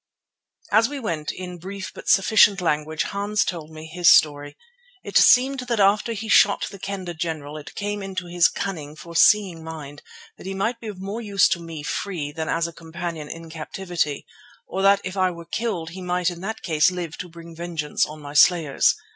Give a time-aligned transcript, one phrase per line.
[0.71, 4.57] As we went, in brief but sufficient language Hans told me his story.
[5.03, 8.95] It seemed that after he had shot the Kendah general it came into his cunning,
[8.95, 10.01] foreseeing mind
[10.37, 13.47] that he might be of more use to me free than as a companion in
[13.51, 14.25] captivity,
[14.67, 18.03] or that if I were killed he might in that case live to bring vengeance
[18.07, 18.95] on my slayers.